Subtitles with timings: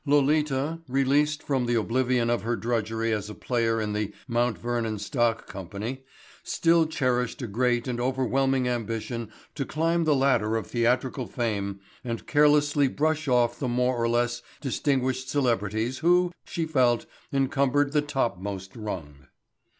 [0.03, 4.57] Lolita, released from the oblivion of her drudgery as a player in the Mt.
[4.57, 6.03] Vernon Stock Company,
[6.41, 12.25] still cherished a great and overwhelming ambition to climb the ladder of theatrical fame and
[12.25, 18.75] carelessly brush off the more or less distinguished celebrities who, she felt, encumbered the topmost
[18.75, 19.27] rung.